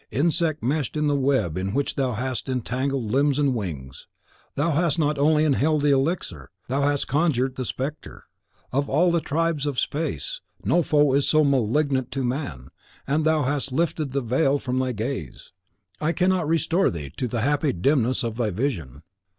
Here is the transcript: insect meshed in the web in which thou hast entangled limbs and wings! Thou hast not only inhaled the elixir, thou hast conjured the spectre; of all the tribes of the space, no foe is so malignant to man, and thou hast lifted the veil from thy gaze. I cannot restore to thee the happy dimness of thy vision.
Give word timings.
insect 0.09 0.63
meshed 0.63 0.97
in 0.97 1.05
the 1.05 1.15
web 1.15 1.55
in 1.55 1.75
which 1.75 1.93
thou 1.93 2.13
hast 2.13 2.49
entangled 2.49 3.11
limbs 3.11 3.37
and 3.37 3.53
wings! 3.53 4.07
Thou 4.55 4.71
hast 4.71 4.97
not 4.97 5.19
only 5.19 5.43
inhaled 5.45 5.81
the 5.83 5.91
elixir, 5.91 6.49
thou 6.67 6.81
hast 6.81 7.07
conjured 7.07 7.53
the 7.55 7.63
spectre; 7.63 8.23
of 8.71 8.89
all 8.89 9.11
the 9.11 9.21
tribes 9.21 9.67
of 9.67 9.75
the 9.75 9.81
space, 9.81 10.41
no 10.65 10.81
foe 10.81 11.13
is 11.13 11.27
so 11.29 11.43
malignant 11.43 12.09
to 12.09 12.23
man, 12.23 12.69
and 13.05 13.25
thou 13.25 13.43
hast 13.43 13.71
lifted 13.71 14.11
the 14.11 14.21
veil 14.21 14.57
from 14.57 14.79
thy 14.79 14.91
gaze. 14.91 15.51
I 15.99 16.13
cannot 16.13 16.47
restore 16.47 16.85
to 16.85 16.89
thee 16.89 17.11
the 17.15 17.41
happy 17.41 17.71
dimness 17.71 18.23
of 18.23 18.37
thy 18.37 18.49
vision. 18.49 19.03